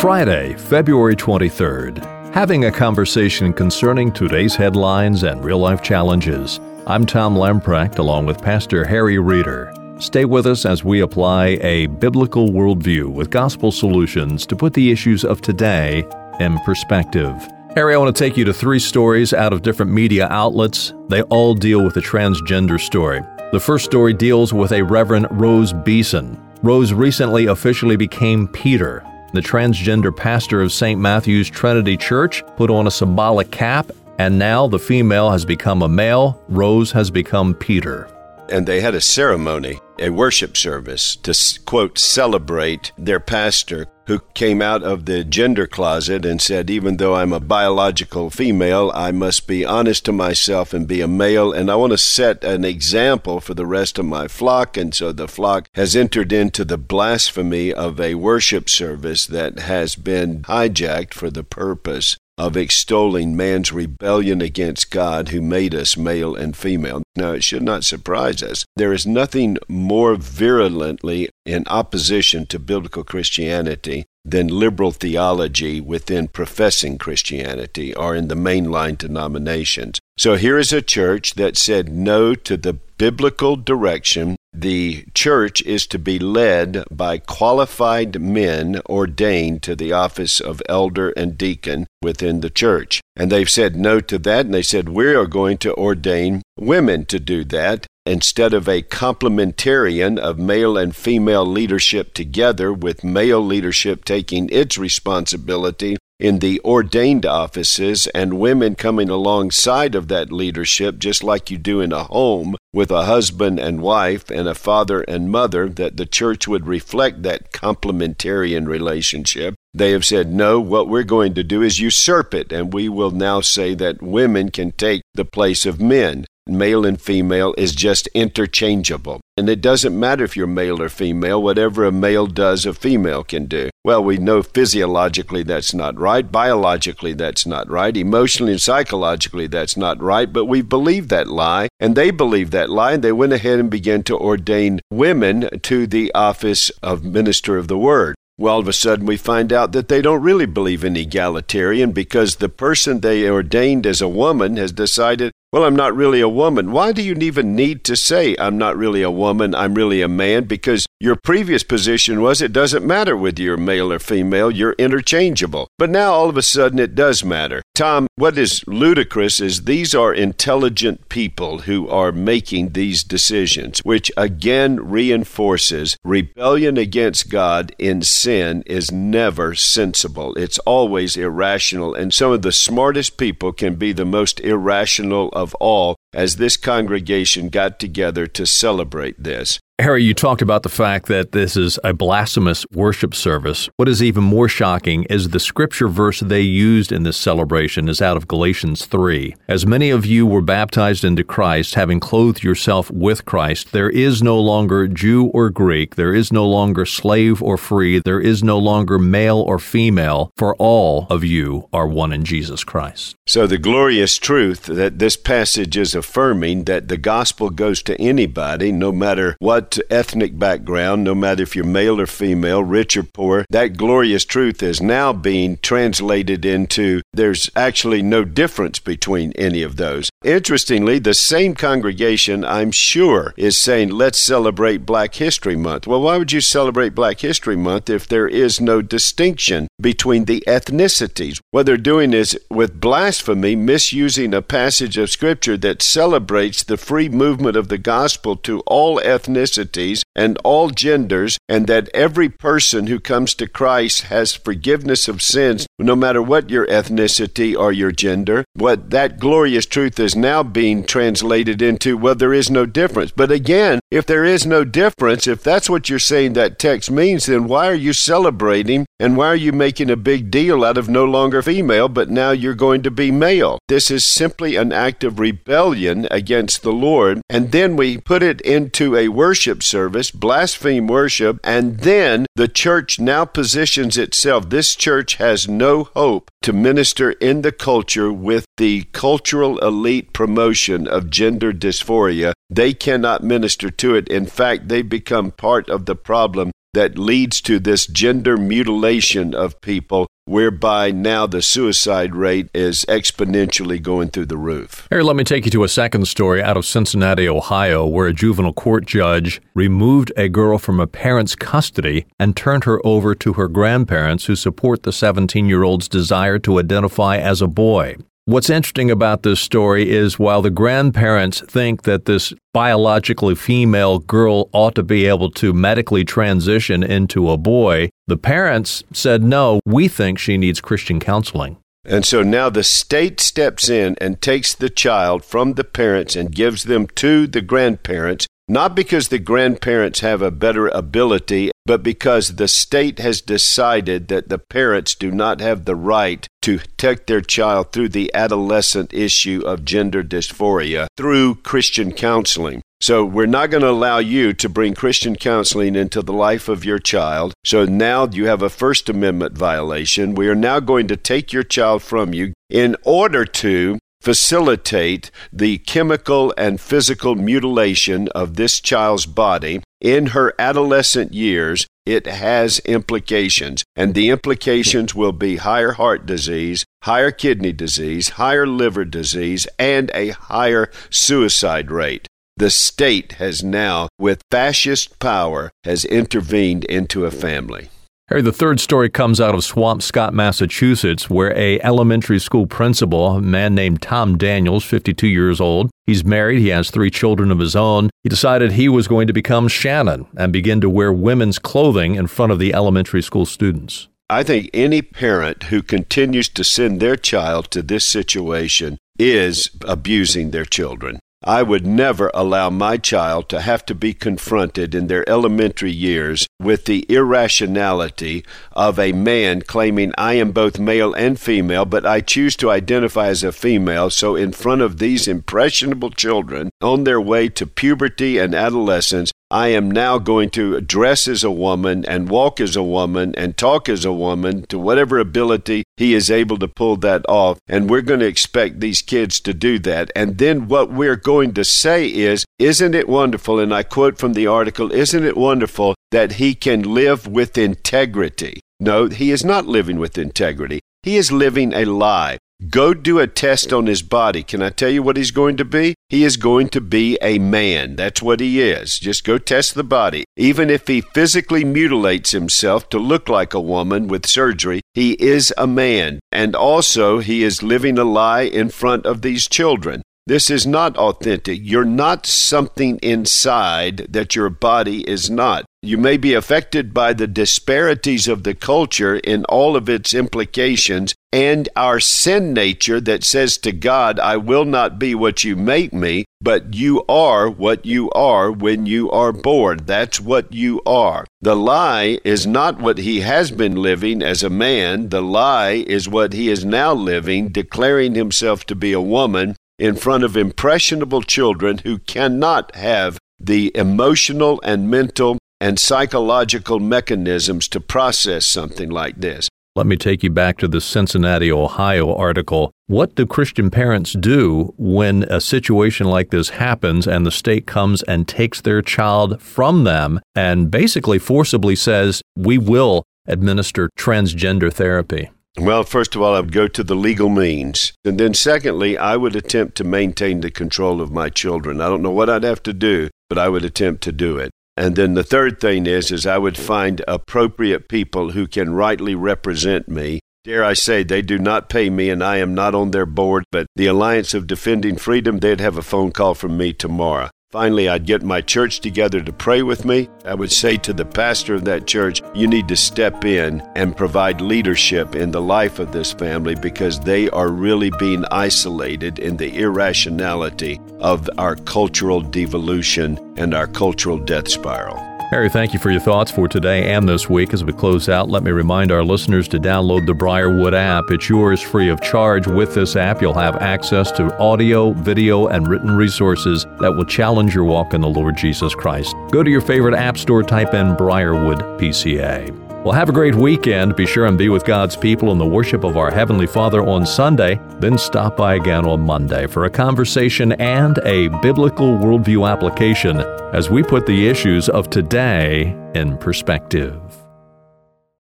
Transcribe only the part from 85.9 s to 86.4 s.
be